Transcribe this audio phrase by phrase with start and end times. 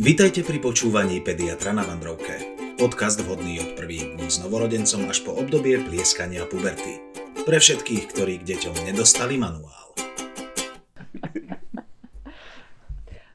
[0.00, 2.56] Vítajte pri počúvaní Pediatra na Vandrovke.
[2.80, 7.04] Podcast vhodný od prvých dní s novorodencom až po obdobie plieskania puberty.
[7.44, 9.92] Pre všetkých, ktorí k deťom nedostali manuál.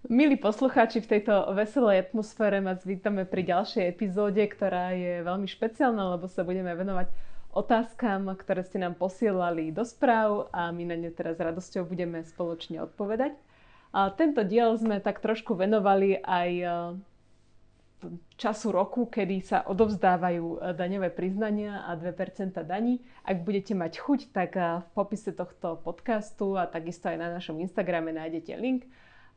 [0.10, 6.18] Milí poslucháči, v tejto veselej atmosfére vás vítame pri ďalšej epizóde, ktorá je veľmi špeciálna,
[6.18, 7.14] lebo sa budeme venovať
[7.54, 12.26] otázkam, ktoré ste nám posielali do správ a my na ne teraz s radosťou budeme
[12.26, 13.38] spoločne odpovedať.
[13.96, 16.68] A tento diel sme tak trošku venovali aj e,
[18.36, 23.00] času roku, kedy sa odovzdávajú e, daňové priznania a 2% daní.
[23.24, 27.56] Ak budete mať chuť, tak e, v popise tohto podcastu a takisto aj na našom
[27.64, 28.84] Instagrame nájdete link.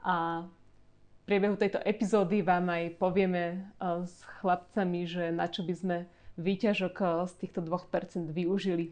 [0.02, 5.96] A v priebehu tejto epizódy vám aj povieme s chlapcami, že na čo by sme
[6.34, 8.90] výťažok z týchto 2% využili.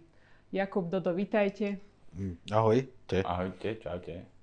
[0.54, 1.82] Jakub, Dodo, vítajte.
[2.54, 2.86] Ahoj.
[3.26, 4.35] Ahojte, čaute.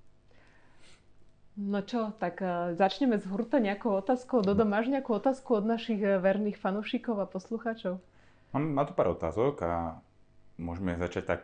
[1.54, 4.42] No čo, tak uh, začneme z hurta nejakou otázkou.
[4.42, 8.02] Dodo, máš nejakú otázku od našich uh, verných fanúšikov a poslucháčov?
[8.50, 10.02] Mám, má tu pár otázok a
[10.58, 11.42] môžeme začať tak,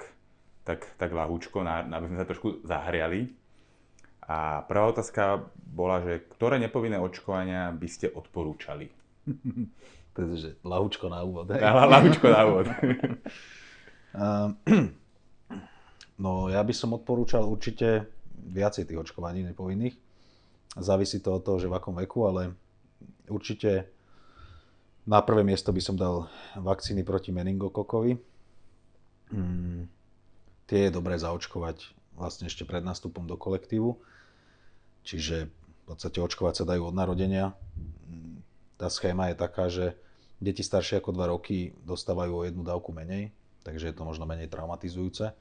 [0.67, 3.31] tak, tak ľahúčko, aby sme sa trošku zahriali.
[4.27, 8.91] A prvá otázka bola, že ktoré nepovinné očkovania by ste odporúčali?
[10.19, 11.55] Takže ľahúčko na úvod.
[11.55, 11.63] Hej?
[11.63, 12.67] Ľahúčko na úvod.
[16.25, 18.11] no ja by som odporúčal určite
[18.47, 19.97] viacej tých očkovaní nepovinných.
[20.79, 22.55] Závisí to od toho, že v akom veku, ale
[23.27, 23.91] určite
[25.05, 28.15] na prvé miesto by som dal vakcíny proti meningokokovi.
[29.35, 29.91] Hmm,
[30.71, 33.99] tie je dobré zaočkovať vlastne ešte pred nástupom do kolektívu.
[35.03, 37.57] Čiže v podstate očkovať sa dajú od narodenia.
[38.79, 39.99] Tá schéma je taká, že
[40.39, 43.35] deti staršie ako 2 roky dostávajú o jednu dávku menej,
[43.67, 45.35] takže je to možno menej traumatizujúce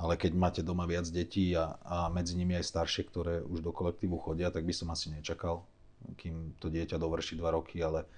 [0.00, 3.68] ale keď máte doma viac detí a, a medzi nimi aj staršie, ktoré už do
[3.68, 5.68] kolektívu chodia, tak by som asi nečakal,
[6.16, 8.08] kým to dieťa dovrší 2 roky, ale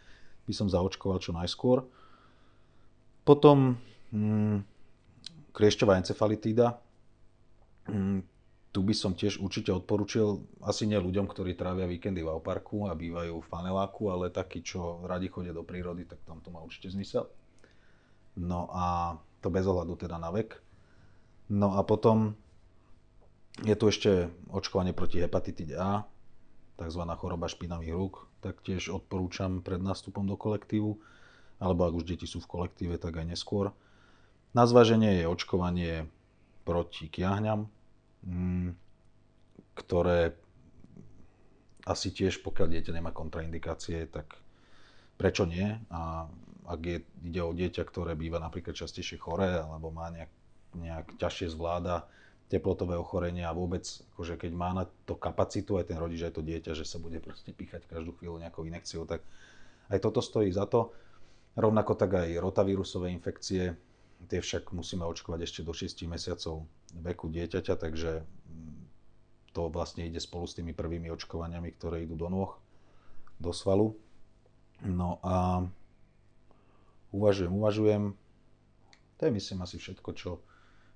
[0.46, 1.82] by som zaočkoval čo najskôr.
[3.26, 3.74] Potom
[4.14, 4.62] hm,
[5.50, 6.78] kriešťová encefalitída.
[7.90, 8.22] Hm,
[8.72, 12.96] tu by som tiež určite odporučil, asi nie ľuďom, ktorí trávia víkendy v Auparku a
[12.96, 16.88] bývajú v paneláku, ale takí, čo radi chodia do prírody, tak tam to má určite
[16.88, 17.28] zmysel.
[18.38, 20.71] No a to bez ohľadu teda na vek.
[21.52, 22.32] No a potom
[23.60, 26.08] je tu ešte očkovanie proti hepatitide A,
[26.80, 27.02] tzv.
[27.20, 30.96] choroba špinavých rúk, tak tiež odporúčam pred nástupom do kolektívu,
[31.60, 33.76] alebo ak už deti sú v kolektíve, tak aj neskôr.
[34.56, 36.08] Na zváženie je očkovanie
[36.64, 37.68] proti kiahňam,
[38.24, 38.72] mm,
[39.76, 40.32] ktoré
[41.84, 44.40] asi tiež, pokiaľ dieťa nemá kontraindikácie, tak
[45.20, 45.68] prečo nie?
[45.92, 46.24] A
[46.64, 46.98] ak je,
[47.28, 50.41] ide o dieťa, ktoré býva napríklad častejšie choré, alebo má nejak
[50.76, 52.08] nejak ťažšie zvláda
[52.52, 56.44] teplotové ochorenie a vôbec, akože keď má na to kapacitu aj ten rodič, aj to
[56.44, 59.24] dieťa, že sa bude proste píchať každú chvíľu nejakou inekciou, tak
[59.88, 60.92] aj toto stojí za to.
[61.56, 63.72] Rovnako tak aj rotavírusové infekcie,
[64.28, 66.68] tie však musíme očkovať ešte do 6 mesiacov
[67.00, 68.20] veku dieťaťa, takže
[69.52, 72.52] to vlastne ide spolu s tými prvými očkovaniami, ktoré idú do nôh,
[73.36, 73.96] do svalu.
[74.84, 75.64] No a
[77.12, 78.02] uvažujem, uvažujem.
[79.16, 80.30] To je myslím asi všetko, čo,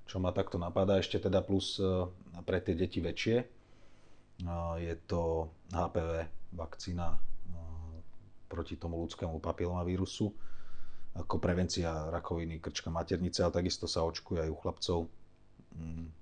[0.06, 1.02] čo ma takto napadá.
[1.02, 2.06] Ešte teda plus e,
[2.46, 3.46] pre tie deti väčšie e,
[4.80, 6.10] je to HPV
[6.54, 7.18] vakcína e,
[8.46, 10.30] proti tomu ľudskému papilomavírusu
[11.16, 14.98] ako prevencia rakoviny krčka maternice, ale takisto sa očkuje aj u chlapcov.
[15.72, 16.12] Mm.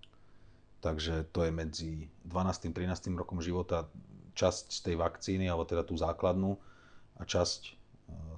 [0.78, 1.92] Takže to je medzi
[2.28, 2.70] 12.
[2.70, 3.10] a 13.
[3.18, 3.90] rokom života
[4.38, 6.54] časť z tej vakcíny, alebo teda tú základnú
[7.18, 7.60] a časť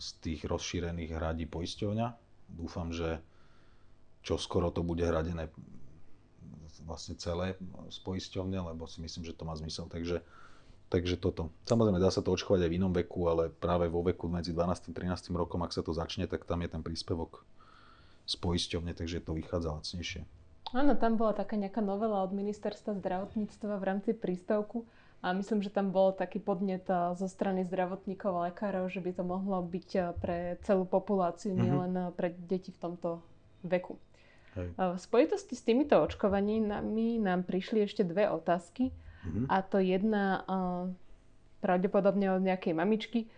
[0.01, 2.07] z tých rozšírených hradí poisťovňa.
[2.57, 3.21] Dúfam, že
[4.27, 5.47] čo skoro to bude hradené
[6.83, 7.55] vlastne celé
[7.91, 9.87] z poisťovne, lebo si myslím, že to má zmysel.
[9.87, 10.27] Takže,
[10.91, 11.55] takže toto.
[11.67, 14.91] Samozrejme, dá sa to očkovať aj v inom veku, ale práve vo veku medzi 12
[14.91, 17.47] a 13 rokom, ak sa to začne, tak tam je ten príspevok
[18.27, 20.23] z poisťovne, takže to vychádza lacnejšie.
[20.75, 24.83] Áno, tam bola taká nejaká novela od ministerstva zdravotníctva v rámci príspevku
[25.23, 29.11] a myslím, že tam bol taký podnet eh, zo strany zdravotníkov a lekárov, že by
[29.15, 31.63] to mohlo byť eh, pre celú populáciu, mm-hmm.
[31.63, 33.23] nielen eh, pre deti v tomto
[33.63, 33.99] veku.
[34.57, 34.73] Hej.
[34.73, 38.89] V spojitosti s týmito očkovaními nám prišli ešte dve otázky.
[38.89, 39.47] Mm-hmm.
[39.53, 40.43] A to jedna
[41.61, 43.29] pravdepodobne od nejakej mamičky,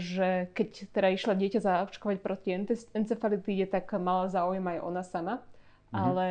[0.00, 2.56] že keď teda išla dieťa zaočkovať proti
[2.96, 5.44] encefalitíde, tak mala záujem aj ona sama.
[5.88, 6.04] Mm-hmm.
[6.04, 6.26] Ale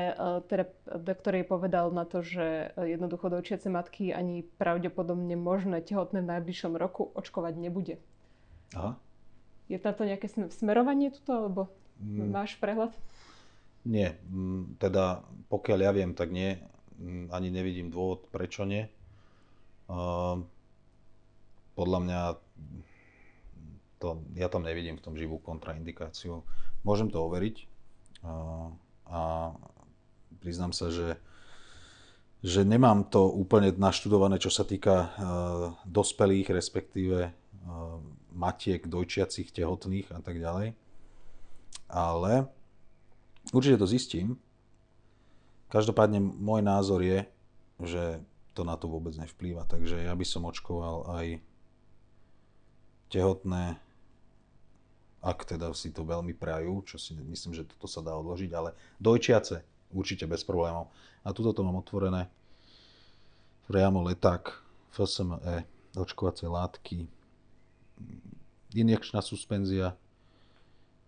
[0.50, 0.66] teda
[1.02, 6.78] doktor jej povedal na to, že jednoducho dočiace matky ani pravdepodobne možné tehotné v najbližšom
[6.78, 7.98] roku očkovať nebude.
[8.78, 8.98] Aha.
[9.66, 11.62] Je na to nejaké smerovanie tuto, alebo
[12.00, 12.30] mm.
[12.30, 12.94] máš prehľad?
[13.86, 14.18] Nie,
[14.82, 16.58] teda pokiaľ ja viem, tak nie.
[17.30, 18.90] Ani nevidím dôvod, prečo nie.
[21.78, 22.22] podľa mňa
[23.98, 26.42] to, ja tam nevidím v tom živú kontraindikáciu.
[26.82, 27.66] Môžem to overiť
[28.26, 28.34] a,
[29.10, 29.20] a
[30.42, 31.18] priznám sa, že,
[32.46, 35.10] že nemám to úplne naštudované, čo sa týka uh,
[35.86, 37.34] dospelých, respektíve
[38.38, 40.78] matiek, dojčiacich, tehotných a tak ďalej.
[41.90, 42.48] Ale
[43.52, 44.40] určite to zistím.
[45.68, 47.28] Každopádne môj názor je,
[47.84, 48.24] že
[48.56, 49.68] to na to vôbec nevplýva.
[49.68, 51.38] Takže ja by som očkoval aj
[53.12, 53.78] tehotné,
[55.22, 58.74] ak teda si to veľmi prajú, čo si myslím, že toto sa dá odložiť, ale
[58.98, 59.62] dojčiace
[59.92, 60.90] určite bez problémov.
[61.28, 62.32] A tuto to mám otvorené
[63.68, 64.64] priamo leták,
[64.96, 65.68] FSME,
[66.00, 67.12] očkovacie látky,
[68.72, 70.00] injekčná suspenzia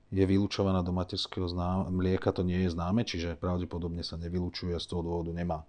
[0.09, 1.45] je vylúčovaná do materského
[1.94, 5.61] mlieka, to nie je známe, čiže pravdepodobne sa nevylučuje a z toho dôvodu nemá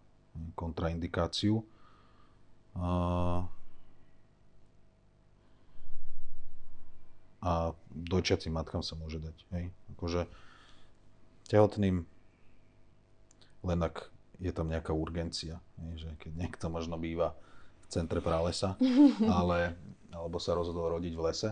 [0.57, 1.61] kontraindikáciu.
[7.41, 9.37] a dojčiacim matkám sa môže dať.
[9.57, 9.65] Hej?
[9.97, 10.29] Akože
[11.49, 12.05] tehotným
[13.61, 14.09] len ak
[14.41, 16.09] je tam nejaká urgencia, hej?
[16.09, 17.37] že keď niekto možno býva
[17.85, 18.77] v centre pralesa,
[19.41, 19.77] ale,
[20.13, 21.51] alebo sa rozhodol rodiť v lese.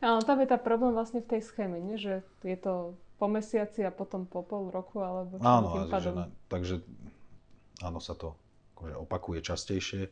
[0.00, 2.00] Ale tam je tá problém vlastne v tej schéme, nie?
[2.00, 6.14] že je to po mesiaci a potom po pol roku, alebo čo áno, tým pádom...
[6.16, 6.80] na, takže
[7.84, 8.32] áno, sa to
[8.76, 10.08] akože opakuje častejšie,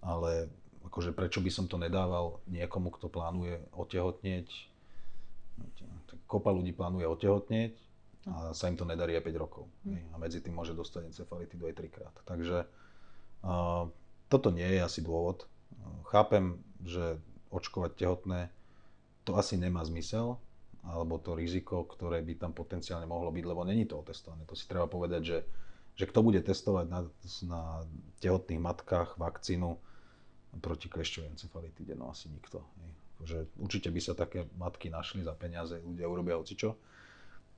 [0.00, 0.48] ale
[0.88, 4.48] akože prečo by som to nedával niekomu, kto plánuje otehotnieť.
[6.24, 7.74] Kopa ľudí plánuje otehotnieť
[8.26, 9.68] a sa im to nedarí aj 5 rokov.
[9.84, 10.10] Hm.
[10.10, 12.14] A medzi tým môže dostať encefalitidu aj trikrát.
[12.24, 12.64] Takže
[13.44, 13.84] uh,
[14.32, 15.44] toto nie je asi dôvod.
[16.08, 17.20] Chápem, že
[17.52, 18.50] očkovať tehotné
[19.26, 20.38] to asi nemá zmysel,
[20.86, 24.46] alebo to riziko, ktoré by tam potenciálne mohlo byť, lebo není to otestované.
[24.46, 25.38] To si treba povedať, že,
[25.98, 27.00] že kto bude testovať na,
[27.50, 27.62] na
[28.22, 29.74] tehotných matkách vakcínu,
[30.60, 32.64] proti klešťovej encefalitide, no asi nikto.
[33.24, 36.76] Že určite by sa také matky našli za peniaze, ľudia urobia hocičo,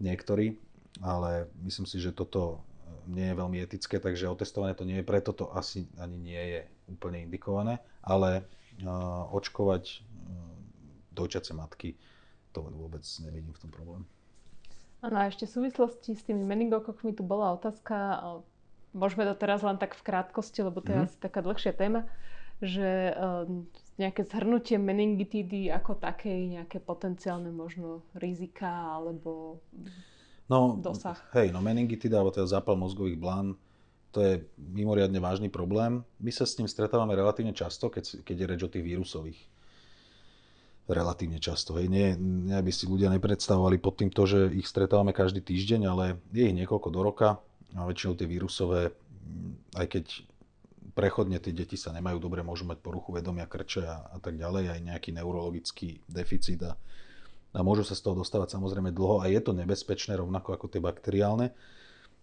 [0.02, 0.58] niektorí,
[1.02, 5.06] ale myslím si, že toto e, nie je veľmi etické, takže otestované to nie je,
[5.06, 6.60] preto to asi ani nie je
[6.90, 8.46] úplne indikované, ale
[8.80, 10.00] uh, očkovať
[11.18, 11.98] dojčace matky,
[12.54, 14.02] to vôbec nevidím v tom problém.
[15.02, 18.22] Áno, a ešte v súvislosti s tými meningokokmi tu bola otázka,
[18.94, 21.10] môžeme to teraz len tak v krátkosti, lebo to je mm-hmm.
[21.10, 22.06] asi taká dlhšia téma
[22.58, 29.62] že um, nejaké zhrnutie meningitídy ako takej, nejaké potenciálne možno rizika alebo
[30.50, 31.18] no, dosah.
[31.38, 33.54] Hej, no meningitida alebo teda zápal mozgových blán,
[34.10, 36.02] to je mimoriadne vážny problém.
[36.18, 39.38] My sa s ním stretávame relatívne často, keď, keď je reč o tých vírusových.
[40.88, 41.76] Relatívne často.
[41.76, 41.92] Hej.
[41.92, 42.16] Nie,
[42.56, 46.88] aby si ľudia nepredstavovali pod týmto, že ich stretávame každý týždeň, ale je ich niekoľko
[46.88, 47.36] do roka
[47.76, 48.96] a väčšinou tie vírusové,
[49.76, 50.04] aj keď
[50.96, 54.74] prechodne tie deti sa nemajú dobre, môžu mať poruchu vedomia, krče a, a tak ďalej,
[54.74, 56.74] aj nejaký neurologický deficit a,
[57.54, 60.82] a môžu sa z toho dostávať samozrejme dlho a je to nebezpečné rovnako ako tie
[60.82, 61.54] bakteriálne.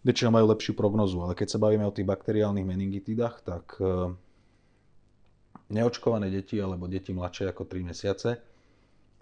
[0.04, 4.12] Väčšinou majú lepšiu prognozu, ale keď sa bavíme o tých bakteriálnych meningitidách, tak e,
[5.72, 8.30] neočkované deti alebo deti mladšie ako 3 mesiace,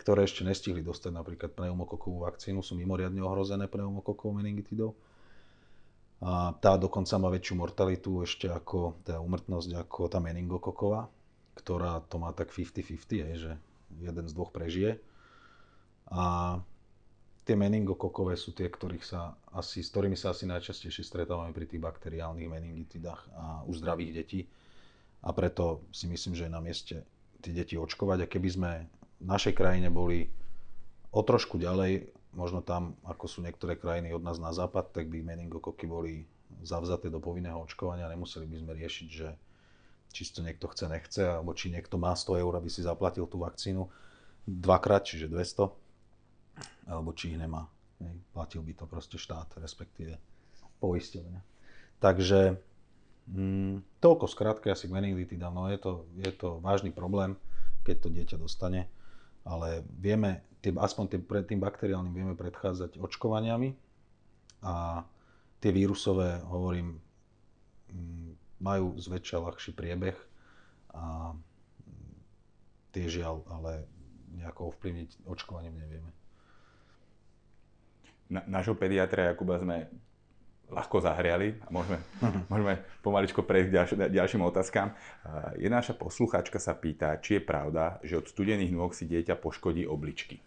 [0.03, 4.91] ktoré ešte nestihli dostať napríklad pneumokokovú vakcínu, sú mimoriadne ohrozené pneumokokovou meningitidou
[6.23, 11.11] a tá dokonca má väčšiu mortalitu ešte ako, teda umrtnosť ako tá meningokoková,
[11.59, 13.51] ktorá to má tak 50-50, že
[13.99, 15.03] jeden z dvoch prežije.
[16.07, 16.55] A
[17.43, 21.83] tie meningokokové sú tie, ktorých sa asi, s ktorými sa asi najčastejšie stretávame pri tých
[21.83, 24.47] bakteriálnych meningitidách a u zdravých detí.
[25.27, 27.03] A preto si myslím, že je na mieste
[27.43, 28.23] tie deti očkovať.
[28.23, 28.71] A keby sme
[29.25, 30.29] našej krajine boli
[31.13, 35.21] o trošku ďalej možno tam, ako sú niektoré krajiny od nás na západ, tak by
[35.21, 36.25] meningokoky boli
[36.65, 38.09] zavzaté do povinného očkovania.
[38.09, 39.29] Nemuseli by sme riešiť, že
[40.13, 43.41] či to niekto chce, nechce, alebo či niekto má 100 eur, aby si zaplatil tú
[43.41, 43.89] vakcínu
[44.45, 47.65] dvakrát, čiže 200, alebo či ich nemá.
[48.35, 50.19] Platil by to proste štát, respektíve
[50.83, 51.41] poisťovňa.
[52.03, 52.59] Takže
[53.31, 55.49] mm, toľko skrátka asi k meningitida.
[55.49, 57.39] No je to, je to vážny problém,
[57.87, 58.91] keď to dieťa dostane,
[59.43, 63.75] ale vieme tým, aspoň tým, tým bakteriálnym vieme predchádzať očkovaniami
[64.63, 65.03] a
[65.59, 66.99] tie vírusové, hovorím,
[67.91, 70.15] mm, majú zväčša ľahší priebeh
[70.95, 71.35] a
[72.95, 73.83] tie žiaľ, ale
[74.39, 76.11] nejako ovplyvniť očkovaním nevieme.
[78.31, 79.91] Na, nášho pediatra Jakuba sme
[80.73, 82.01] ľahko zahriali a môžeme,
[82.51, 84.97] môžeme pomaličko prejsť k ďalš, ďalším otázkam.
[85.61, 89.85] Jedna naša poslucháčka sa pýta, či je pravda, že od studených nôh si dieťa poškodí
[89.85, 90.41] obličky.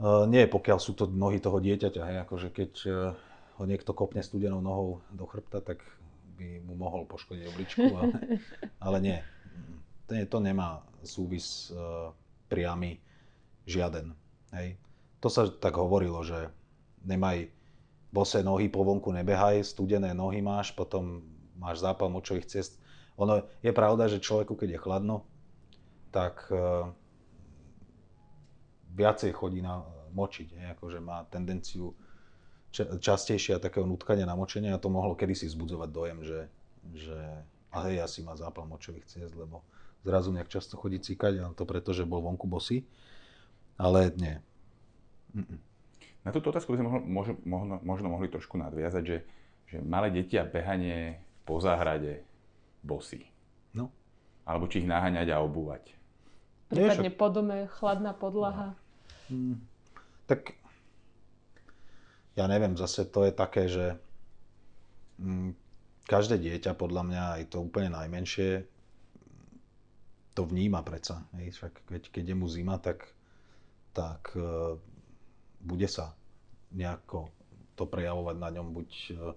[0.00, 3.12] Uh, nie, pokiaľ sú to nohy toho dieťaťa, hej, akože keď uh,
[3.60, 5.84] ho niekto kopne studenou nohou do chrbta, tak
[6.40, 8.40] by mu mohol poškodiť obličku, ale,
[8.88, 9.18] ale nie.
[10.08, 12.16] To, to nemá súvis uh,
[12.48, 12.96] priamy
[13.68, 14.16] žiaden.
[14.56, 14.80] Hej.
[15.20, 16.48] To sa tak hovorilo, že
[17.04, 17.52] nemaj
[18.10, 21.22] bose nohy po vonku nebehaj, studené nohy máš, potom
[21.54, 22.82] máš zápal močových cest.
[23.18, 25.16] Ono je pravda, že človeku, keď je chladno,
[26.10, 26.90] tak uh,
[28.94, 31.94] viacej chodí na močiť, hej, akože má tendenciu
[32.98, 36.40] častejšie takého nutkania na močenie a to mohlo kedysi vzbudzovať dojem, že,
[36.94, 37.18] že
[37.70, 39.62] a hej, asi má zápal močových ciest, lebo
[40.02, 42.86] zrazu nejak často chodí cíkať a to preto, že bol vonku bosý.
[43.80, 44.36] Ale nie.
[45.32, 45.69] Mm-mm.
[46.20, 49.18] Na túto otázku by sme mohli, možno, možno, možno mohli trošku nadviazať, že,
[49.70, 51.16] že malé deti a behanie
[51.48, 52.20] po záhrade
[52.84, 53.24] bosy.
[53.72, 53.88] No.
[54.44, 55.96] Alebo či ich naháňať a obúvať.
[56.68, 58.76] Prípadne po dome, chladná podlaha.
[59.32, 59.56] No.
[59.56, 59.56] Hmm.
[60.28, 60.54] Tak
[62.38, 63.98] ja neviem, zase to je také, že
[65.18, 65.56] mm,
[66.06, 68.64] každé dieťa, podľa mňa, aj to úplne najmenšie,
[70.34, 71.26] to vníma predsa.
[71.36, 71.58] Hej.
[71.58, 73.10] Však keď, keď je mu zima, tak,
[73.90, 74.78] tak uh,
[75.60, 76.16] bude sa
[76.72, 77.28] nejako
[77.76, 78.66] to prejavovať na ňom.
[78.72, 79.36] Buď uh,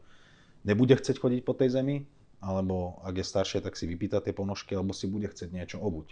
[0.68, 2.08] nebude chcieť chodiť po tej zemi,
[2.44, 6.08] alebo ak je staršie, tak si vypýta tie ponožky, alebo si bude chcieť niečo obuť.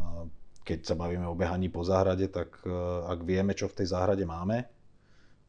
[0.00, 0.28] Uh,
[0.64, 4.24] keď sa bavíme o behaní po záhrade, tak uh, ak vieme, čo v tej záhrade
[4.28, 4.68] máme,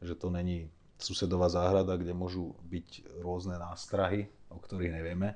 [0.02, 5.34] že to není susedová záhrada, kde môžu byť rôzne nástrahy, o ktorých nevieme.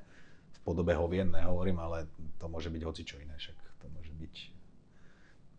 [0.53, 3.33] V podobe hovien nehovorím, ale to môže byť hocičo iné.
[3.37, 4.54] Však to môže byť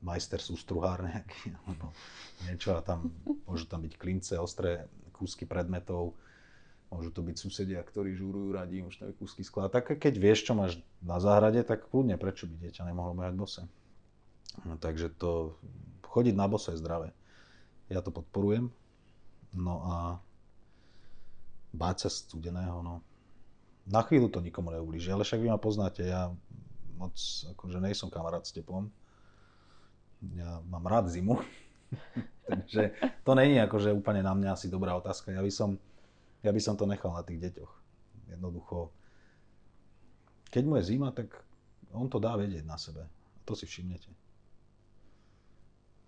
[0.05, 1.93] majster sústruhár nejaký, alebo
[2.49, 3.13] niečo a tam
[3.49, 6.13] môžu tam byť klince, ostré kúsky predmetov,
[6.93, 9.73] môžu to byť susedia, ktorí žúrujú radi už je kúsky skla.
[9.73, 13.61] Tak keď vieš, čo máš na záhrade, tak kľudne, prečo by dieťa nemohlo behať bose.
[14.65, 15.57] No, takže to,
[16.05, 17.11] chodiť na bose je zdravé.
[17.91, 18.73] Ja to podporujem,
[19.57, 19.97] No a
[21.73, 23.01] báť sa studeného, no.
[23.89, 26.29] Na chvíľu to nikomu neublíži, ale však vy ma poznáte, ja
[27.01, 27.17] moc,
[27.57, 28.93] akože nejsom kamarát s teplom.
[30.35, 31.41] Ja mám rád zimu.
[32.51, 32.95] Takže
[33.27, 35.35] to není akože úplne na mňa asi dobrá otázka.
[35.35, 35.77] Ja by som,
[36.47, 37.73] ja by som to nechal na tých deťoch.
[38.39, 38.91] Jednoducho,
[40.51, 41.35] keď mu je zima, tak
[41.91, 43.03] on to dá vedieť na sebe.
[43.07, 44.11] A to si všimnete.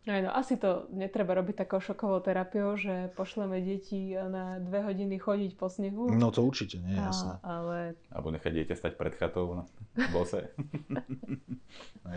[0.09, 5.21] Aj no, asi to netreba robiť takou šokovou terapiou, že pošleme deti na dve hodiny
[5.21, 6.09] chodiť po snehu.
[6.17, 7.33] No to určite nie, a, jasné.
[7.45, 7.93] Ale...
[8.09, 9.69] Alebo nechať dieťa stať pred chatou na
[10.09, 10.49] bose.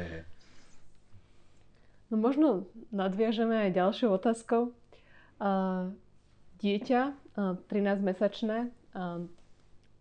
[2.11, 4.75] no možno nadviažeme aj ďalšou otázkou.
[6.61, 9.25] Dieťa, uh, 13-mesačné, uh,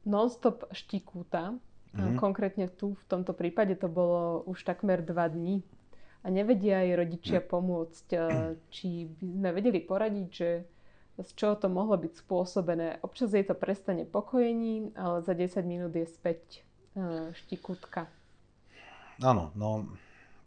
[0.05, 1.57] non-stop štikúta.
[1.91, 2.21] Mm-hmm.
[2.21, 5.65] Konkrétne tu v tomto prípade to bolo už takmer 2 dní
[6.23, 8.07] a nevedia jej rodičia pomôcť.
[8.71, 10.51] Či by sme vedeli poradiť, že
[11.19, 13.03] z čoho to mohlo byť spôsobené.
[13.03, 16.63] Občas jej to prestane pokojením, ale za 10 minút je späť
[17.35, 18.07] štikutka.
[19.19, 19.91] Áno, no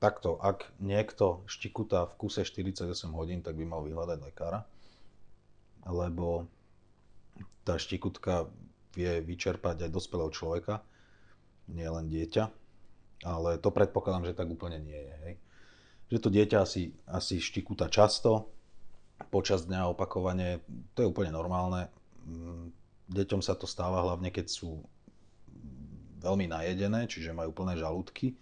[0.03, 4.67] takto, ak niekto štikutá v kuse 48 hodín, tak by mal vyhľadať lekára,
[5.87, 6.43] lebo
[7.63, 8.51] tá štikutka
[8.99, 10.83] vie vyčerpať aj dospelého človeka,
[11.71, 12.43] nie len dieťa,
[13.23, 15.15] ale to predpokladám, že tak úplne nie je.
[15.23, 15.35] Hej
[16.13, 18.53] že to dieťa asi, asi štikúta často,
[19.33, 20.61] počas dňa opakovane,
[20.93, 21.89] to je úplne normálne.
[22.29, 22.69] Mm,
[23.09, 24.85] deťom sa to stáva hlavne, keď sú
[26.21, 28.37] veľmi najedené, čiže majú plné žalúdky.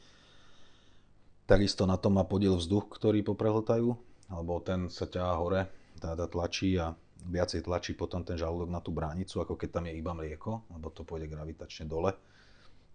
[1.51, 3.91] Takisto na tom má podiel vzduch, ktorý poprehltajú,
[4.31, 5.67] alebo ten sa ťahá hore,
[5.99, 6.95] teda tlačí a
[7.27, 10.87] viacej tlačí potom ten žalúdok na tú bránicu, ako keď tam je iba mlieko, lebo
[10.95, 12.15] to pôjde gravitačne dole.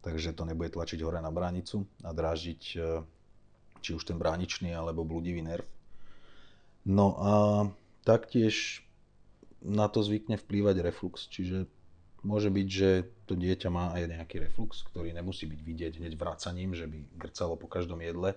[0.01, 3.05] Takže to nebude tlačiť hore na bránicu a dráždiť e,
[3.85, 5.69] či už ten bráničný alebo bludivý nerv.
[6.89, 7.33] No a
[8.09, 8.81] taktiež
[9.61, 11.69] na to zvykne vplývať reflux, čiže
[12.27, 12.91] môže byť, že
[13.31, 17.55] to dieťa má aj nejaký reflux, ktorý nemusí byť vidieť hneď vracaním, že by grcalo
[17.55, 18.35] po každom jedle,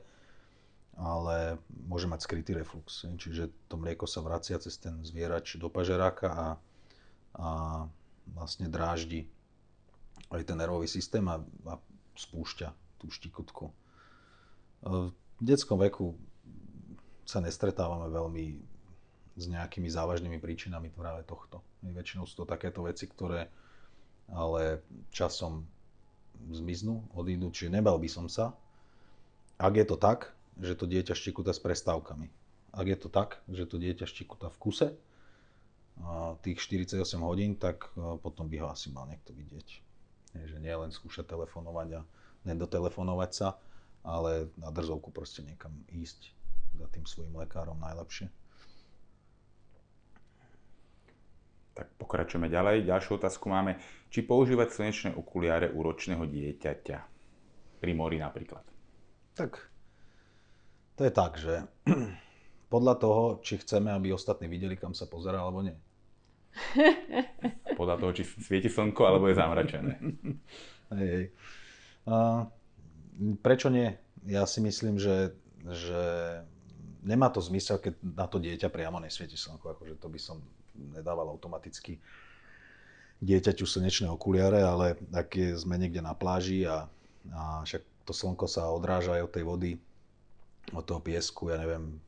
[0.94, 1.58] ale
[1.90, 3.02] môže mať skrytý reflux.
[3.02, 6.48] Čiže to mlieko sa vracia cez ten zvierač do pažeráka a,
[7.34, 7.50] a
[8.30, 9.26] vlastne dráždi
[10.30, 11.74] aj ten nervový systém a, a
[12.14, 13.74] spúšťa tú štikutku
[14.84, 15.12] v
[15.44, 16.16] detskom veku
[17.28, 18.46] sa nestretávame veľmi
[19.40, 21.64] s nejakými závažnými príčinami práve tohto.
[21.84, 23.48] Väčšinou sú to takéto veci, ktoré
[24.34, 25.66] ale časom
[26.50, 28.56] zmiznú, odídu, čiže nebal by som sa.
[29.60, 32.32] Ak je to tak, že to dieťa štikuta s prestávkami.
[32.72, 34.88] Ak je to tak, že to dieťa štikuta v kuse,
[36.46, 37.92] tých 48 hodín, tak
[38.24, 39.68] potom by ho asi mal niekto vidieť.
[40.30, 42.02] že nie len skúšať telefonovať a
[42.46, 43.58] nedotelefonovať sa,
[44.06, 46.32] ale na drzovku proste niekam ísť
[46.78, 48.30] za tým svojim lekárom najlepšie.
[51.80, 52.92] Tak pokračujeme ďalej.
[52.92, 53.80] Ďalšiu otázku máme.
[54.12, 56.98] Či používať slnečné okuliare u ročného dieťaťa?
[57.80, 58.68] Pri mori napríklad.
[59.32, 59.56] Tak
[61.00, 61.64] to je tak, že
[62.74, 65.78] podľa toho, či chceme, aby ostatní videli, kam sa pozera, alebo nie.
[67.80, 69.96] Podľa toho, či svieti slnko, alebo je zamračené.
[70.98, 71.26] Hej, hej.
[72.10, 72.50] A,
[73.46, 73.94] prečo nie?
[74.26, 76.02] Ja si myslím, že, že
[77.06, 79.78] nemá to zmysel, keď na to dieťa priamo nesvieti slnko.
[79.78, 80.42] Akože to by som
[80.96, 82.00] nedával automaticky
[83.20, 86.88] dieťaťu slnečné okuliare, ale ak je, sme niekde na pláži a,
[87.36, 89.72] a však to slnko sa odráža aj od tej vody,
[90.72, 92.00] od toho piesku, ja neviem,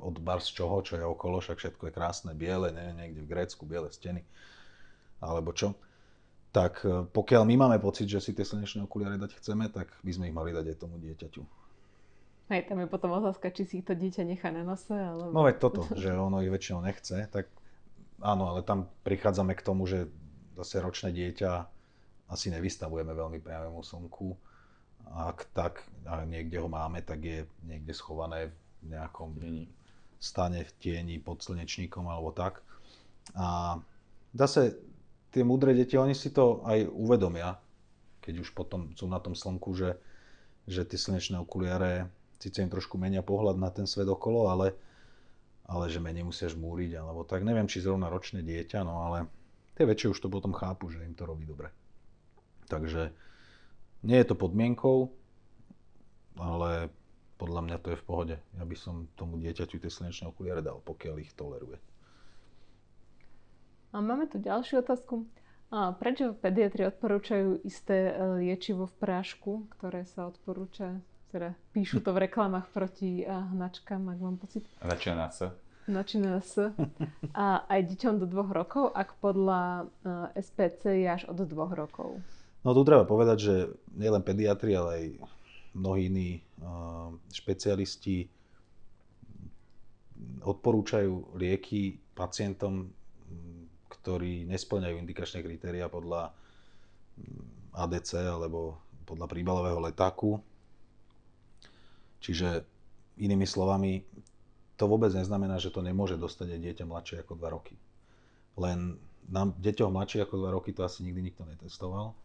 [0.00, 3.30] od bar z čoho, čo je okolo, však všetko je krásne, biele, ne, niekde v
[3.30, 4.24] Grécku, biele steny,
[5.20, 5.76] alebo čo.
[6.54, 10.12] Tak e, pokiaľ my máme pocit, že si tie slnečné okuliare dať chceme, tak by
[10.12, 11.42] sme ich mali dať aj tomu dieťaťu.
[12.52, 15.32] Hej, tam je potom otázka, či si to dieťa nechá na nose, alebo...
[15.32, 17.48] No veď toto, že ono ich väčšinou nechce, tak
[18.24, 20.08] áno, ale tam prichádzame k tomu, že
[20.56, 21.50] zase ročné dieťa
[22.32, 24.32] asi nevystavujeme veľmi priamému slnku.
[25.04, 29.36] Ak tak, a niekde ho máme, tak je niekde schované v nejakom
[30.16, 32.64] stane v tieni pod slnečníkom alebo tak.
[33.36, 33.76] A
[34.32, 34.80] zase
[35.28, 37.60] tie múdre deti, oni si to aj uvedomia,
[38.24, 40.00] keď už potom sú na tom slnku, že,
[40.64, 42.08] že tie slnečné okuliare
[42.40, 44.72] síce im trošku menia pohľad na ten svet okolo, ale
[45.64, 47.40] ale že menej musia žmúriť, alebo tak.
[47.40, 49.18] Neviem, či zrovna ročné dieťa, no ale
[49.76, 51.72] tie väčšie už to potom chápu, že im to robí dobre.
[52.68, 53.12] Takže
[54.04, 55.08] nie je to podmienkou,
[56.36, 56.92] ale
[57.40, 58.36] podľa mňa to je v pohode.
[58.36, 61.80] Ja by som tomu dieťaťu tie slnečné okuliare dal, pokiaľ ich toleruje.
[63.94, 65.24] A máme tu ďalšiu otázku.
[65.74, 71.02] A prečo pediatri odporúčajú isté e, liečivo v prášku, ktoré sa odporúča
[71.34, 74.62] teda píšu to v reklamách proti hnačkám, ak mám pocit.
[74.78, 75.58] Začína sa.
[75.90, 76.70] Začína sa.
[77.34, 79.90] A aj deťom do dvoch rokov, ak podľa
[80.38, 82.22] SPC je až od dvoch rokov.
[82.62, 83.54] No tu treba povedať, že
[83.98, 85.04] nielen pediatri, ale aj
[85.74, 86.38] mnohí iní
[87.34, 88.30] špecialisti
[90.46, 92.94] odporúčajú lieky pacientom,
[93.90, 96.30] ktorí nesplňajú indikačné kritéria podľa
[97.74, 100.38] ADC alebo podľa príbalového letáku
[102.24, 102.64] Čiže
[103.20, 104.00] inými slovami,
[104.80, 107.76] to vôbec neznamená, že to nemôže dostať aj dieťa mladšie ako 2 roky.
[108.56, 108.96] Len
[109.28, 112.16] na deťoch mladších ako 2 roky to asi nikdy nikto netestoval,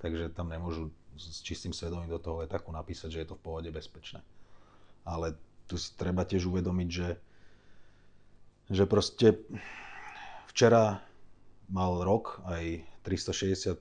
[0.00, 3.68] takže tam nemôžu s čistým svedomím do toho letaku napísať, že je to v pohode
[3.68, 4.24] bezpečné.
[5.04, 5.36] Ale
[5.68, 7.08] tu si treba tiež uvedomiť, že,
[8.72, 9.44] že proste
[10.48, 11.04] včera
[11.68, 13.76] mal rok aj 364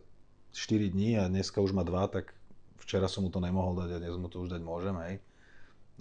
[0.91, 2.35] dní a dneska už má 2, tak
[2.83, 5.23] včera som mu to nemohol dať a dnes mu to už dať môžem, hej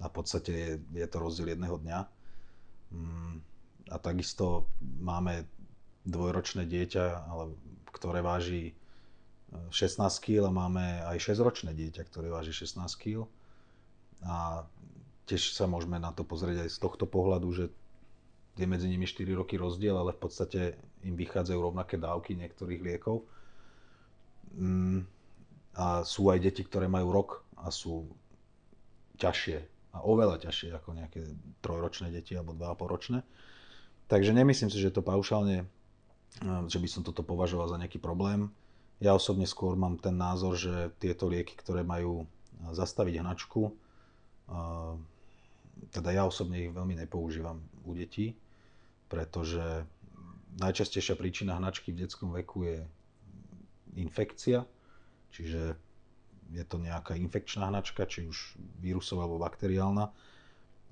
[0.00, 1.98] a v podstate je, je to rozdiel jedného dňa.
[2.92, 3.34] Mm,
[3.92, 5.44] a takisto máme
[6.08, 7.52] dvojročné dieťa, ale,
[7.92, 8.72] ktoré váži
[9.52, 13.28] 16 e, kg a máme aj 6-ročné dieťa, ktoré váži 16 kg.
[14.24, 14.64] A
[15.28, 17.64] tiež sa môžeme na to pozrieť aj z tohto pohľadu, že
[18.56, 20.60] je medzi nimi 4 roky rozdiel, ale v podstate
[21.04, 23.24] im vychádzajú rovnaké dávky niektorých liekov.
[24.56, 25.08] Mm,
[25.72, 28.12] a sú aj deti, ktoré majú rok a sú
[29.16, 31.20] ťažšie a oveľa ťažšie ako nejaké
[31.60, 33.20] trojročné deti alebo dva a ročné.
[34.08, 38.48] Takže nemyslím si, že to paušálne, eh, že by som toto považoval za nejaký problém.
[39.02, 42.28] Ja osobne skôr mám ten názor, že tieto lieky, ktoré majú eh,
[42.72, 44.94] zastaviť hnačku, eh,
[45.92, 48.36] teda ja osobne ich veľmi nepoužívam u detí,
[49.08, 49.84] pretože
[50.60, 52.78] najčastejšia príčina hnačky v detskom veku je
[53.96, 54.64] infekcia,
[55.32, 55.76] čiže
[56.52, 60.12] je to nejaká infekčná hnačka, či už vírusová alebo bakteriálna.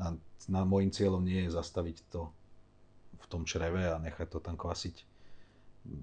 [0.01, 0.07] A
[0.49, 2.33] na, môjim cieľom nie je zastaviť to
[3.21, 5.05] v tom čreve a nechať to tam kvasiť.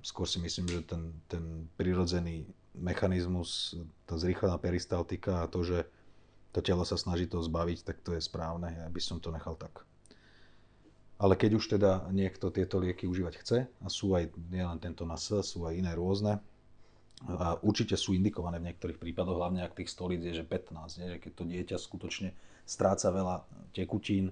[0.05, 1.43] Skôr si myslím, že ten, ten
[1.77, 2.45] prirodzený
[2.77, 3.73] mechanizmus,
[4.05, 5.89] tá zrýchlená peristaltika a to, že
[6.53, 8.69] to telo sa snaží to zbaviť, tak to je správne.
[8.69, 9.85] Ja by som to nechal tak.
[11.17, 15.33] Ale keď už teda niekto tieto lieky užívať chce, a sú aj nielen tento NAS,
[15.41, 16.37] sú aj iné rôzne,
[17.65, 21.07] určite sú indikované v niektorých prípadoch, hlavne ak tých stolíc je, že 15, nie?
[21.17, 22.29] že keď to dieťa skutočne
[22.67, 23.35] stráca veľa
[23.73, 24.29] tekutín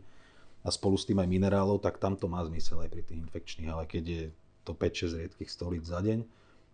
[0.62, 3.70] a spolu s tým aj minerálov, tak tam to má zmysel aj pri tých infekčných,
[3.74, 4.24] ale keď je
[4.66, 6.26] to 5-6 riedkých stolíc za deň,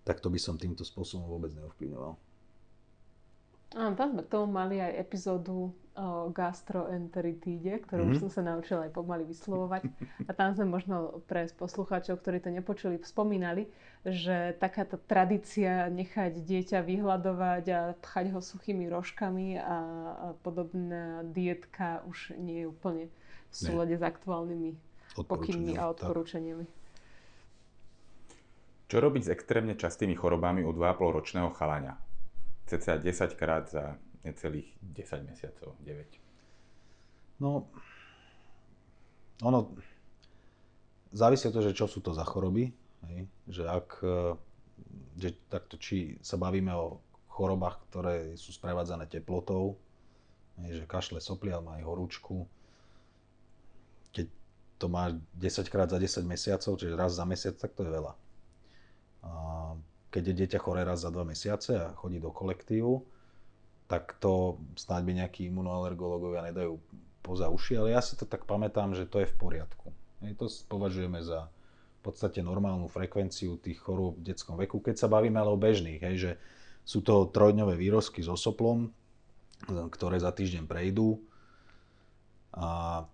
[0.04, 2.14] tak to by som týmto spôsobom vôbec neovplyvňoval.
[3.72, 5.72] Áno, tam sme k tomu mali aj epizódu
[6.02, 8.18] o gastroenteritíde, ktorú mm-hmm.
[8.18, 9.86] už som sa naučila aj pomaly vyslovovať.
[10.26, 13.70] A tam sme možno pre poslucháčov, ktorí to nepočuli, spomínali,
[14.02, 19.78] že takáto tradícia nechať dieťa vyhľadovať a tchať ho suchými rožkami a, a
[20.42, 23.06] podobná dietka už nie je úplne
[23.52, 24.74] v súlade s aktuálnymi
[25.30, 26.66] pokynmi a odporúčaniami.
[28.90, 31.96] Čo robiť s extrémne častými chorobami u 2,5 ročného chalania?
[32.72, 37.42] cca 10 krát za necelých 10 mesiacov, 9.
[37.42, 37.66] No,
[39.42, 39.74] ono
[41.12, 42.72] závisí od toho, že čo sú to za choroby.
[43.10, 43.20] Hej?
[43.50, 44.20] Že ak, e,
[45.18, 49.80] že takto, či sa bavíme o chorobách, ktoré sú sprevádzané teplotou,
[50.62, 52.44] hej, že kašle soplia, má aj horúčku,
[54.12, 54.28] keď
[54.76, 58.14] to má 10 krát za 10 mesiacov, čiže raz za mesiac, tak to je veľa.
[59.24, 59.32] A
[60.12, 63.00] keď je dieťa choré raz za 2 mesiace a chodí do kolektívu,
[63.92, 66.80] tak to snáď by nejakí imunoalergológovia nedajú
[67.20, 69.92] poza uši, ale ja si to tak pamätám, že to je v poriadku.
[70.40, 71.52] To považujeme za
[72.02, 76.02] v podstate normálnu frekvenciu tých chorôb v detskom veku, keď sa bavíme ale o bežných,
[76.02, 76.32] hej, že
[76.82, 78.90] sú to trojdňové výrozky so soplom,
[79.70, 81.22] ktoré za týždeň prejdú
[82.58, 83.06] a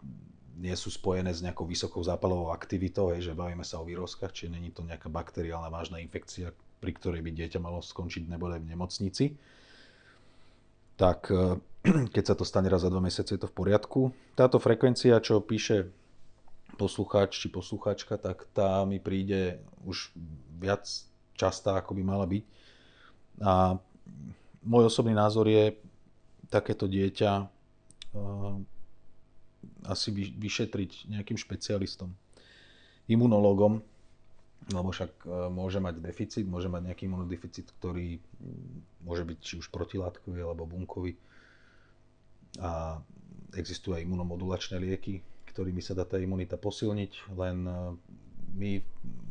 [0.58, 4.56] nie sú spojené s nejakou vysokou zápalovou aktivitou, hej, že bavíme sa o výrozkách, čiže
[4.56, 9.26] není to nejaká bakteriálna vážna infekcia, pri ktorej by dieťa malo skončiť nebodaj v nemocnici.
[10.98, 11.30] Tak
[12.16, 14.12] keď sa to stane raz za dva mesiace, je to v poriadku.
[14.36, 15.88] Táto frekvencia, čo píše
[16.78, 20.12] poslucháč či poslucháčka, tak tá mi príde už
[20.60, 20.86] viac
[21.34, 22.44] častá, ako by mala byť.
[23.42, 23.78] A
[24.66, 25.78] môj osobný názor je
[26.52, 28.56] takéto dieťa uh,
[29.88, 32.12] asi vyšetriť nejakým špecialistom,
[33.08, 33.80] imunológom,
[34.68, 38.20] lebo však uh, môže mať deficit, môže mať nejaký imunodeficit, ktorý
[39.08, 41.16] môže byť či už protilátkový alebo bunkový.
[42.60, 43.00] A
[43.56, 45.24] existujú aj imunomodulačné lieky,
[45.58, 47.74] ktorými sa dá tá imunita posilniť, len e,
[48.58, 48.72] my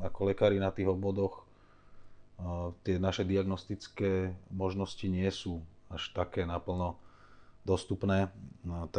[0.02, 1.42] ako lekári na tých obvodoch e,
[2.82, 6.98] tie naše diagnostické možnosti nie sú až také naplno
[7.62, 8.30] dostupné,
[8.66, 8.90] no,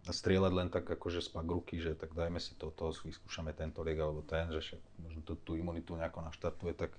[0.00, 4.00] takže strieľať len tak akože spak ruky, že tak dajme si toto, vyskúšame tento liek
[4.00, 6.96] alebo ten, že však možno tú, tú imunitu nejako naštartuje, tak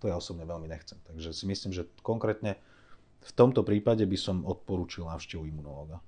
[0.00, 0.96] to ja osobne veľmi nechcem.
[1.04, 2.56] Takže si myslím, že konkrétne
[3.24, 6.00] v tomto prípade by som odporúčil návštevu imunológa.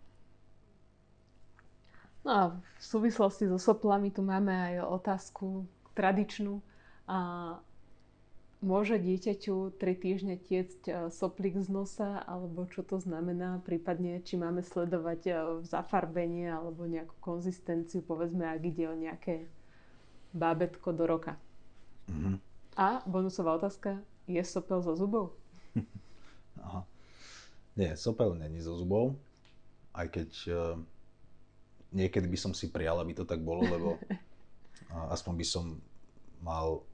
[2.26, 6.58] No a v súvislosti so soplami tu máme aj otázku tradičnú.
[7.06, 7.18] A
[8.64, 14.40] môže dieťaťu 3 týždne tiecť e, soplík z nosa, alebo čo to znamená, prípadne či
[14.40, 15.32] máme sledovať e,
[15.64, 19.44] zafarbenie alebo nejakú konzistenciu, povedzme, ak ide o nejaké
[20.32, 21.36] bábetko do roka.
[22.08, 22.36] Mm-hmm.
[22.76, 25.32] A bonusová otázka, je sopel zo zubov?
[26.66, 26.84] Aha.
[27.76, 29.16] Nie, sopel není zo zubov,
[29.92, 30.56] aj keď uh,
[31.92, 33.88] niekedy by som si prijal, aby to tak bolo, lebo
[34.92, 35.64] uh, aspoň by som
[36.40, 36.84] mal,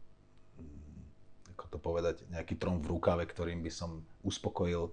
[1.72, 4.92] to povedať, nejaký trom v rukave, ktorým by som uspokojil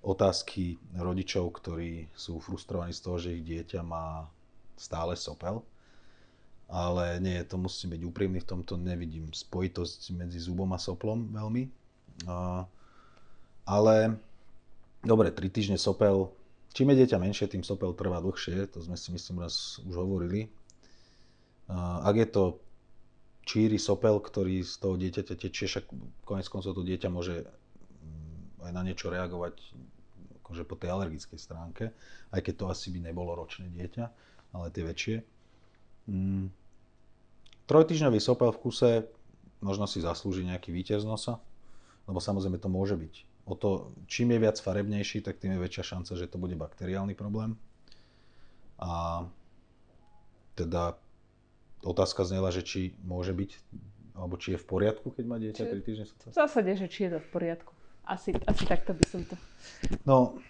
[0.00, 4.24] otázky rodičov, ktorí sú frustrovaní z toho, že ich dieťa má
[4.80, 5.60] stále sopel.
[6.68, 11.68] Ale nie, to musí byť úprimný, v tomto nevidím spojitosť medzi zubom a soplom veľmi.
[13.68, 13.96] Ale
[14.98, 16.26] Dobre, 3 týždne sopel.
[16.74, 20.50] Čím je dieťa menšie, tým sopel trvá dlhšie, to sme si myslím raz už hovorili.
[22.02, 22.58] Ak je to
[23.48, 25.88] číry sopel, ktorý z toho dieťaťa tečie, však
[26.28, 29.56] konec koncov to dieťa môže mm, aj na niečo reagovať
[30.44, 31.96] akože po tej alergickej stránke,
[32.28, 34.04] aj keď to asi by nebolo ročné dieťa,
[34.52, 35.16] ale tie väčšie.
[36.12, 36.52] Mm.
[37.64, 38.90] Trojtyžňový sopel v kuse
[39.64, 41.40] možno si zaslúži nejaký víťaz nosa,
[42.04, 45.96] lebo samozrejme to môže byť o to, čím je viac farebnejší, tak tým je väčšia
[45.96, 47.56] šanca, že to bude bakteriálny problém.
[48.76, 49.24] A
[50.52, 51.00] teda
[51.82, 53.50] otázka znela, že či môže byť,
[54.18, 57.10] alebo či je v poriadku, keď má dieťa 3 týždne V zásade, že či je
[57.16, 57.72] to v poriadku.
[58.08, 59.36] Asi, asi takto by som to...
[60.08, 60.40] No,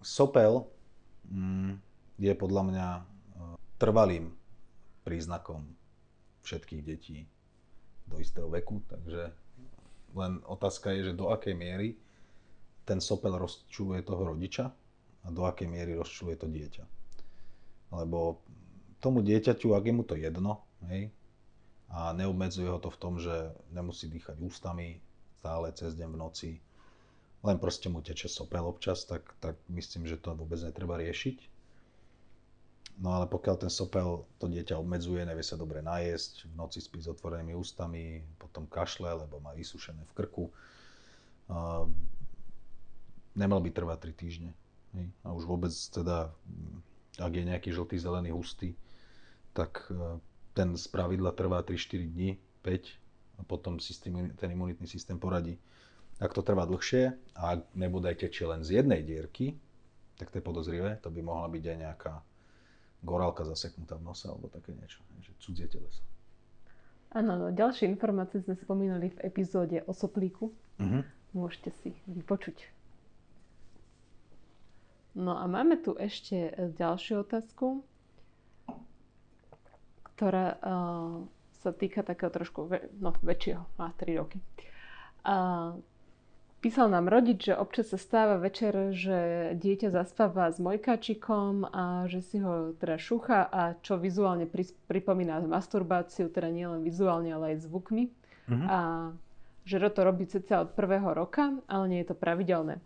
[0.00, 0.64] sopel
[1.28, 1.76] mm,
[2.16, 3.02] je podľa mňa e,
[3.76, 4.32] trvalým
[5.04, 5.68] príznakom
[6.44, 7.28] všetkých detí
[8.08, 9.32] do istého veku, takže
[10.16, 11.96] len otázka je, že do akej miery
[12.84, 14.64] ten sopel rozčuluje toho rodiča
[15.24, 16.84] a do akej miery rozčuluje to dieťa.
[17.96, 18.44] Lebo
[19.04, 21.12] tomu dieťaťu, ak je mu to jedno, hej,
[21.92, 25.04] a neobmedzuje ho to v tom, že nemusí dýchať ústami
[25.44, 26.50] stále cez deň v noci,
[27.44, 31.52] len proste mu teče sopel občas, tak, tak myslím, že to vôbec netreba riešiť.
[33.04, 37.04] No ale pokiaľ ten sopel to dieťa obmedzuje, nevie sa dobre najesť, v noci spí
[37.04, 41.84] s otvorenými ústami, potom kašle, lebo má vysušené v krku, uh,
[43.36, 44.50] nemal by trvať 3 týždne.
[45.26, 46.30] A už vôbec teda,
[47.18, 48.78] ak je nejaký žltý, zelený, hustý,
[49.54, 50.18] tak uh,
[50.52, 55.58] ten z pravidla trvá 3-4 dní, 5 a potom systém, ten imunitný systém poradí.
[56.22, 59.58] Ak to trvá dlhšie a ak nebudaj tečie len z jednej dierky,
[60.14, 62.14] tak to je podozrivé, to by mohla byť aj nejaká
[63.02, 66.06] gorálka zaseknutá v nose alebo také niečo, že cudzie teleso.
[67.14, 70.50] Áno, no, ďalšie informácie sme spomínali v epizóde o soplíku.
[70.82, 71.02] Uh-huh.
[71.30, 72.58] Môžete si vypočuť.
[75.14, 77.86] No a máme tu ešte e, ďalšiu otázku,
[80.14, 81.26] ktorá uh,
[81.62, 84.38] sa týka takého trošku ve- no, väčšieho, má 3 roky.
[85.24, 85.80] Uh,
[86.64, 92.24] písal nám rodič, že občas sa stáva večer, že dieťa zaspáva s mojkačikom a že
[92.24, 97.68] si ho teda šúcha a čo vizuálne pri- pripomína masturbáciu, teda nielen vizuálne, ale aj
[97.68, 98.08] zvukmi.
[98.48, 98.68] Mm-hmm.
[98.68, 98.78] A
[99.64, 102.80] že to robí ceca od prvého roka, ale nie je to pravidelné.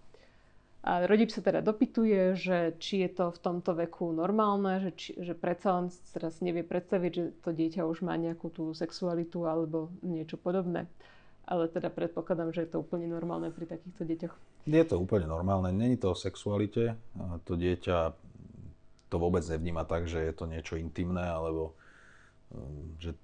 [0.88, 5.10] A rodič sa teda dopytuje, že či je to v tomto veku normálne, že, či,
[5.20, 9.92] že predsa len teraz nevie predstaviť, že to dieťa už má nejakú tú sexualitu alebo
[10.00, 10.88] niečo podobné.
[11.44, 14.34] Ale teda predpokladám, že je to úplne normálne pri takýchto deťoch.
[14.64, 15.68] Je to úplne normálne.
[15.76, 16.96] Není to o sexualite.
[17.44, 18.16] To dieťa
[19.08, 21.72] to vôbec nevníma tak, že je to niečo intimné alebo
[22.52, 23.16] um, že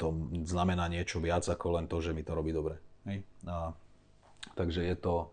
[0.00, 0.12] to
[0.44, 2.80] znamená niečo viac ako len to, že mi to robí dobre.
[3.04, 3.22] Hej?
[3.44, 3.70] A,
[4.56, 5.30] takže je to,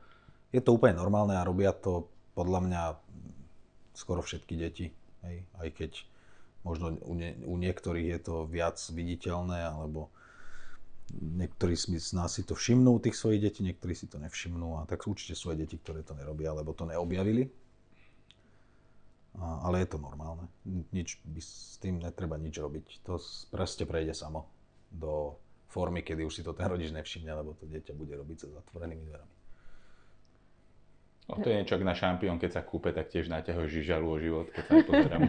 [0.51, 2.81] je to úplne normálne a robia to podľa mňa
[3.95, 4.85] skoro všetky deti.
[5.23, 5.47] Hej?
[5.55, 5.91] Aj keď
[6.67, 10.11] možno u, nie, u niektorých je to viac viditeľné, alebo
[11.11, 14.79] niektorí z nás si to všimnú, tých svojich detí, niektorí si to nevšimnú.
[14.79, 17.51] A tak určite sú aj deti, ktoré to nerobia, alebo to neobjavili.
[19.39, 20.47] A, ale je to normálne.
[20.91, 23.07] Nič by s tým netreba nič robiť.
[23.07, 23.19] To
[23.51, 24.47] proste prejde samo
[24.91, 25.39] do
[25.71, 29.07] formy, kedy už si to ten rodič nevšimne, lebo to dieťa bude robiť sa zatvorenými
[29.07, 29.40] dverami.
[31.31, 34.17] O, to je niečo, ak na šampión, keď sa kúpe, tak tiež naťahuje žižalu o
[34.19, 35.21] život, keď sa nepozerám.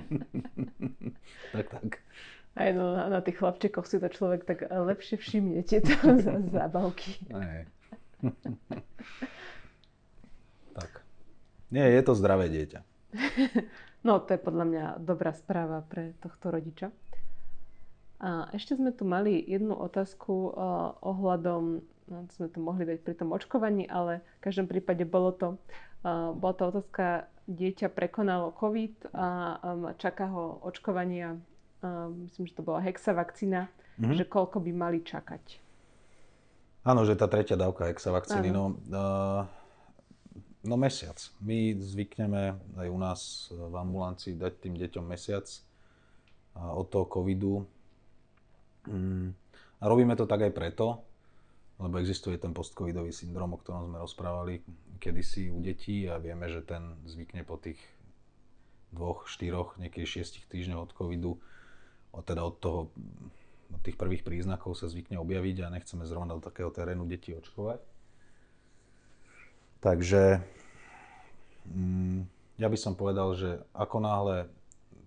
[1.55, 2.03] tak, tak.
[2.53, 5.95] Aj no, na, na tých chlapčekoch si to človek tak lepšie všimne, tieto
[6.55, 7.17] zábavky.
[10.77, 10.91] tak.
[11.73, 12.85] Nie, je to zdravé dieťa.
[14.05, 16.93] no, to je podľa mňa dobrá správa pre tohto rodiča.
[18.23, 23.15] A ešte sme tu mali jednu otázku uh, ohľadom, no, sme to mohli dať pri
[23.19, 25.59] tom očkovaní, ale v každom prípade bolo to,
[26.37, 29.27] bola to otázka, dieťa prekonalo COVID a
[29.99, 31.39] čaká ho očkovania,
[31.83, 34.15] um, myslím, že to bola hexavakcína, mm-hmm.
[34.15, 35.59] že koľko by mali čakať.
[36.83, 39.47] Áno, že tá tretia dávka hexavakcíny, no, uh,
[40.67, 41.19] no mesiac.
[41.39, 43.21] My zvykneme aj u nás
[43.55, 45.47] v ambulancii dať tým deťom mesiac
[46.59, 47.63] od toho covidu
[48.89, 49.31] Mm.
[49.83, 51.03] A robíme to tak aj preto,
[51.79, 54.63] lebo existuje ten postcovidový syndrom, o ktorom sme rozprávali
[55.03, 57.83] kedysi u detí a vieme, že ten zvykne po tých
[58.95, 61.33] dvoch, štyroch, niekedy šiestich týždňov od covidu,
[62.15, 62.81] od, teda od toho,
[63.75, 67.83] od tých prvých príznakov sa zvykne objaviť a nechceme zrovna do takého terénu deti očkovať.
[69.83, 70.39] Takže
[71.67, 72.21] mm,
[72.63, 74.47] ja by som povedal, že ako náhle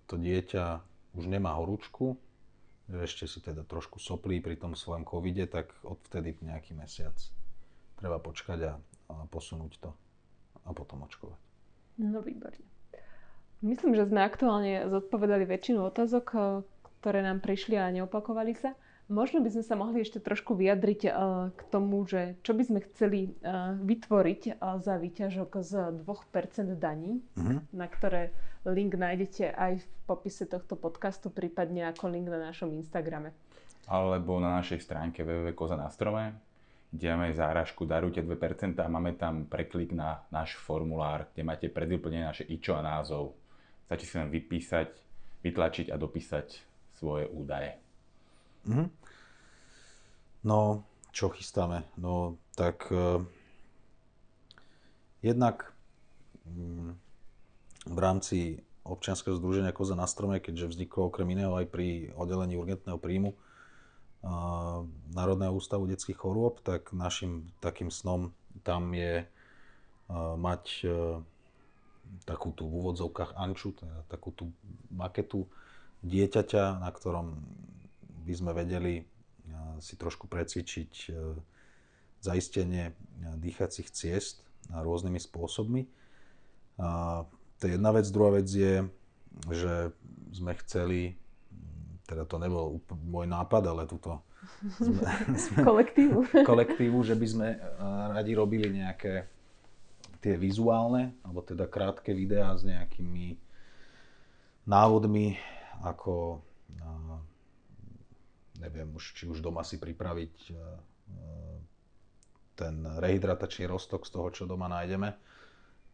[0.04, 0.84] to dieťa
[1.16, 2.20] už nemá horúčku,
[2.86, 7.16] ešte si teda trošku soplí pri tom svojom covide, tak odvtedy nejaký mesiac
[7.98, 8.72] treba počkať a,
[9.10, 9.90] a posunúť to
[10.66, 11.38] a potom očkovať.
[12.02, 12.64] No výborne.
[13.64, 16.40] Myslím, že sme aktuálne zodpovedali väčšinu otázok, eh,
[17.00, 18.74] ktoré nám prišli a neopakovali sa.
[19.06, 22.82] Možno by sme sa mohli ešte trošku vyjadriť uh, k tomu, že čo by sme
[22.90, 27.62] chceli uh, vytvoriť za výťažok z 2% daní, uh-huh.
[27.70, 28.34] na ktoré
[28.66, 33.30] link nájdete aj v popise tohto podcastu, prípadne ako link na našom Instagrame.
[33.86, 35.78] Alebo na našej stránke www.koza
[37.04, 42.44] máme záražku Darujte 2% a máme tam preklik na náš formulár, kde máte predvyplnené naše
[42.48, 43.36] ičo a názov.
[43.84, 44.88] Stačí si len vypísať,
[45.44, 46.46] vytlačiť a dopísať
[46.96, 47.76] svoje údaje.
[48.66, 48.88] Mm-hmm.
[50.46, 51.84] No, čo chystáme?
[52.00, 53.20] No, tak uh,
[55.20, 55.74] jednak
[56.48, 56.96] um,
[57.86, 58.38] v rámci
[58.86, 63.34] občianskeho združenia Koza na strome, keďže vzniklo okrem iného aj pri oddelení urgentného príjmu
[65.14, 68.34] Národného ústavu detských chorôb, tak našim takým snom
[68.66, 69.22] tam je
[70.38, 71.22] mať uh,
[72.22, 74.54] takú tú v úvodzovkách anču, teda takú tú
[74.94, 75.50] maketu
[76.06, 77.34] dieťaťa, na ktorom
[78.26, 79.02] by sme vedeli
[79.82, 81.10] si trošku precvičiť
[82.22, 82.94] zaistenie
[83.42, 85.82] dýchacích ciest rôznymi spôsobmi.
[87.58, 88.06] To je jedna vec.
[88.10, 88.86] Druhá vec je,
[89.50, 89.90] že
[90.30, 91.18] sme chceli,
[92.06, 94.22] teda to nebol môj nápad, ale túto
[94.78, 95.02] sme,
[95.44, 96.18] sme, kolektívu.
[96.50, 97.48] kolektívu, že by sme
[98.14, 99.26] radi robili nejaké
[100.22, 103.36] tie vizuálne, alebo teda krátke videá s nejakými
[104.66, 105.38] návodmi,
[105.84, 106.42] ako
[108.60, 110.58] neviem už, či už doma si pripraviť e, e,
[112.56, 115.12] ten rehydratačný roztok z toho, čo doma nájdeme,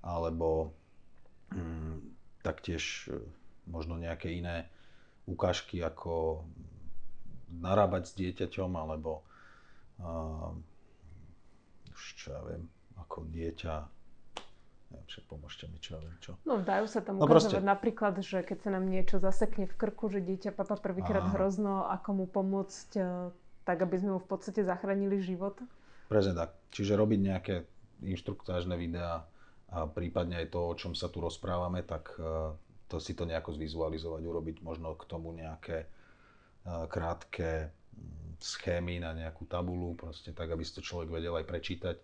[0.06, 0.70] alebo
[1.52, 1.96] mm,
[2.42, 3.10] taktiež
[3.66, 4.70] možno nejaké iné
[5.26, 6.42] ukážky, ako
[7.52, 9.22] narábať s dieťaťom, alebo
[10.00, 10.50] uh,
[11.92, 12.64] už čo ja viem,
[12.98, 13.74] ako dieťa
[14.92, 16.36] Neviem, však pomôžte mi, čo ja viem čo.
[16.44, 17.64] No dajú sa tam No ukazovať proste.
[17.64, 22.08] napríklad, že keď sa nám niečo zasekne v krku, že dieťa papa prvýkrát hrozno, ako
[22.12, 23.32] mu pomôcť, e,
[23.64, 25.56] tak aby sme mu v podstate zachránili život.
[26.12, 26.52] Presne tak.
[26.76, 27.54] Čiže robiť nejaké
[28.04, 29.24] inštruktážne videá
[29.72, 32.52] a prípadne aj to, o čom sa tu rozprávame, tak eh,
[32.92, 39.16] to si to nejako zvizualizovať, urobiť možno k tomu nejaké eh, krátke mm, schémy na
[39.16, 41.96] nejakú tabulu, proste tak, aby si to človek vedel aj prečítať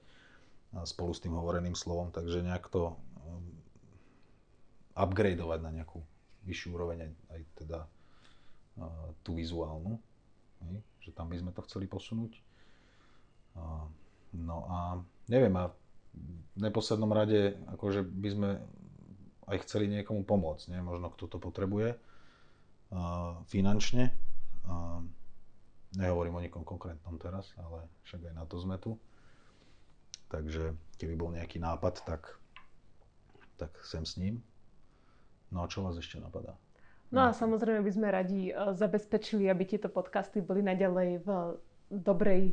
[0.69, 3.41] a spolu s tým hovoreným slovom, takže nejak to um,
[5.01, 5.97] upgradeovať na nejakú
[6.45, 7.89] vyššiu úroveň aj, teda
[9.23, 9.99] tú vizuálnu,
[11.03, 12.33] že tam by sme to chceli posunúť.
[14.35, 14.79] No a
[15.27, 15.73] neviem, a
[16.15, 18.51] v neposlednom rade akože by sme
[19.49, 20.81] aj chceli niekomu pomôcť, nie?
[20.85, 24.13] možno kto to potrebuje uh, finančne.
[24.69, 25.01] Uh,
[25.97, 29.01] nehovorím o nikom konkrétnom teraz, ale však aj na to sme tu.
[30.29, 32.37] Takže keby bol nejaký nápad, tak,
[33.57, 34.45] tak sem s ním.
[35.49, 36.53] No a čo vás ešte napadá?
[37.09, 41.29] No a samozrejme by sme radi e, zabezpečili, aby tieto podcasty boli naďalej v
[41.89, 42.53] dobrej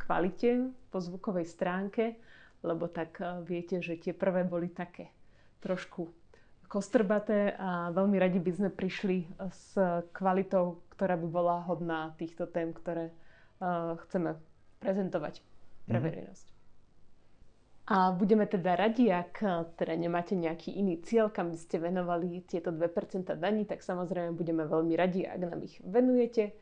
[0.00, 2.16] kvalite po zvukovej stránke,
[2.64, 5.12] lebo tak e, viete, že tie prvé boli také
[5.60, 6.08] trošku
[6.70, 9.74] kostrbaté a veľmi radi by sme prišli s
[10.14, 13.14] kvalitou, ktorá by bola hodná týchto tém, ktoré e,
[14.06, 14.38] chceme
[14.78, 15.42] prezentovať
[15.90, 16.04] pre Mhm.
[16.06, 16.46] verejnosť.
[17.90, 22.46] A budeme teda radi, ak eh, teda nemáte nejaký iný cieľ, kam by ste venovali
[22.46, 26.54] tieto 2% daní, tak samozrejme budeme veľmi radi, ak nám ich venujete.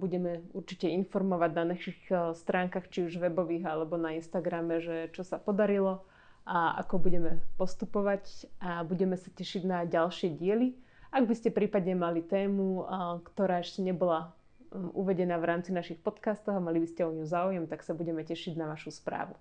[0.00, 5.22] Budeme určite informovať na našich eh, stránkach, či už webových alebo na Instagrame, že čo
[5.22, 6.02] sa podarilo
[6.48, 10.72] a ako budeme postupovať a budeme sa tešiť na ďalšie diely.
[11.12, 12.88] Ak by ste prípadne mali tému,
[13.20, 14.32] ktorá ešte nebola
[14.72, 17.92] mm, uvedená v rámci našich podcastov a mali by ste o ňu záujem, tak sa
[17.92, 19.36] budeme tešiť na vašu správu.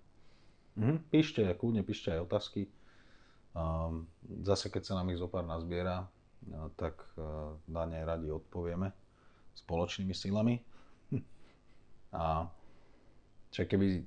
[0.75, 2.67] Mhm, píšte, kľudne píšte aj otázky.
[4.45, 6.05] Zase, keď sa nám ich zopár nazbiera,
[6.77, 7.01] tak
[7.65, 8.93] na ne radi odpovieme
[9.57, 10.61] spoločnými silami.
[12.13, 12.45] A
[13.49, 14.05] čo keby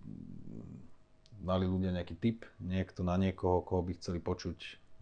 [1.40, 4.58] dali ľudia nejaký tip, niekto na niekoho, koho by chceli počuť,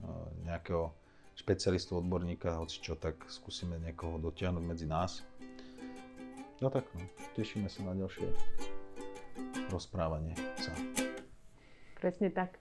[0.07, 0.94] uh, nejakého
[1.38, 5.22] špecialistu, odborníka, hoci čo, tak skúsime niekoho dotiahnuť medzi nás.
[6.59, 7.07] No tak, no,
[7.38, 8.27] tešíme sa na ďalšie
[9.70, 10.74] rozprávanie sa.
[11.98, 12.59] Presne tak.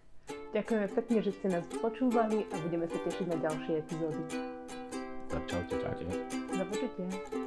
[0.53, 4.23] Ďakujeme pekne, že ste nás počúvali a budeme sa tešiť na ďalšie epizódy.
[5.27, 6.03] Tak čaute, čaute.
[6.53, 7.46] Do počutia.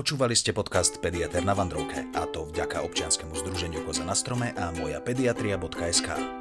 [0.00, 4.72] Počúvali ste podcast Pediater na Vandrovke, a to vďaka občianskému združeniu Koza na strome a
[4.72, 6.39] moja pediatria.sk.